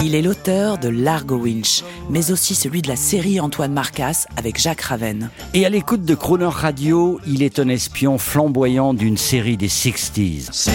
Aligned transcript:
Il 0.00 0.14
est 0.14 0.22
l'auteur 0.22 0.78
de 0.78 0.88
Largo 0.88 1.36
Winch, 1.36 1.82
mais 2.08 2.30
aussi 2.30 2.54
celui 2.54 2.82
de 2.82 2.88
la 2.88 2.94
série 2.94 3.40
Antoine 3.40 3.72
Marcas 3.72 4.26
avec 4.36 4.58
Jacques 4.58 4.82
Raven. 4.82 5.28
Et 5.54 5.66
à 5.66 5.68
l'écoute 5.68 6.04
de 6.04 6.14
Croner 6.14 6.46
Radio, 6.46 7.20
il 7.26 7.42
est 7.42 7.58
un 7.58 7.68
espion 7.68 8.16
flamboyant 8.16 8.94
d'une 8.94 9.16
série 9.16 9.56
des 9.56 9.68
60s. 9.68 10.70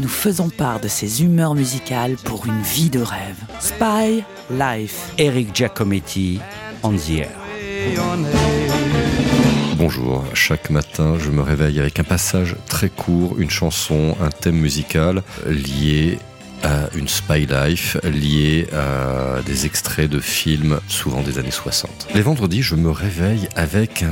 Nous 0.00 0.08
faisons 0.08 0.50
part 0.50 0.80
de 0.80 0.88
ses 0.88 1.22
humeurs 1.22 1.54
musicales 1.54 2.16
pour 2.24 2.46
une 2.46 2.60
vie 2.60 2.90
de 2.90 3.00
rêve. 3.00 3.38
Spy 3.58 4.22
Life. 4.50 5.12
Eric 5.16 5.54
Giacometti, 5.54 6.40
On 6.82 6.92
the 6.92 7.10
Air. 7.10 7.30
Bonjour, 9.76 10.24
chaque 10.34 10.68
matin 10.70 11.16
je 11.18 11.30
me 11.30 11.40
réveille 11.40 11.80
avec 11.80 11.98
un 11.98 12.04
passage 12.04 12.54
très 12.68 12.88
court, 12.88 13.38
une 13.38 13.50
chanson, 13.50 14.14
un 14.20 14.28
thème 14.28 14.56
musical 14.56 15.22
lié 15.46 16.18
une 16.94 17.08
spy 17.08 17.46
life 17.46 17.96
liée 18.04 18.66
à 18.72 19.42
des 19.42 19.66
extraits 19.66 20.10
de 20.10 20.20
films, 20.20 20.78
souvent 20.88 21.22
des 21.22 21.38
années 21.38 21.50
60. 21.50 22.08
Les 22.14 22.22
vendredis, 22.22 22.62
je 22.62 22.74
me 22.74 22.90
réveille 22.90 23.48
avec 23.56 24.04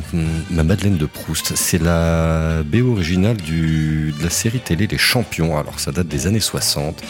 ma 0.51 0.63
Madeleine 0.63 0.97
de 0.97 1.07
Proust. 1.07 1.55
C'est 1.57 1.83
la 1.83 2.63
BO 2.65 2.93
originale 2.93 3.37
de 3.37 4.13
la 4.23 4.31
série 4.31 4.61
télé 4.61 4.87
Les 4.87 4.99
Champions. 4.99 5.59
Alors, 5.59 5.79
ça 5.81 5.93
date 5.93 6.09
des 6.09 6.27
années 6.27 6.41
60. 6.41 7.03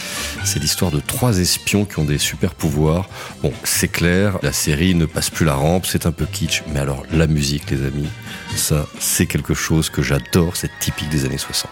C'est 0.44 0.58
l'histoire 0.58 0.90
de 0.90 1.00
trois 1.00 1.38
espions 1.38 1.84
qui 1.84 1.98
ont 1.98 2.04
des 2.04 2.18
super 2.18 2.54
pouvoirs. 2.54 3.08
Bon, 3.42 3.52
c'est 3.64 3.88
clair, 3.88 4.38
la 4.42 4.52
série 4.52 4.94
ne 4.94 5.06
passe 5.06 5.30
plus 5.30 5.46
la 5.46 5.54
rampe, 5.54 5.86
c'est 5.86 6.06
un 6.06 6.12
peu 6.12 6.26
kitsch, 6.26 6.62
mais 6.72 6.80
alors 6.80 7.04
la 7.12 7.26
musique, 7.26 7.70
les 7.70 7.84
amis, 7.84 8.08
ça, 8.56 8.86
c'est 8.98 9.26
quelque 9.26 9.54
chose 9.54 9.90
que 9.90 10.02
j'adore, 10.02 10.56
c'est 10.56 10.70
typique 10.80 11.08
des 11.08 11.24
années 11.24 11.38
60. 11.38 11.70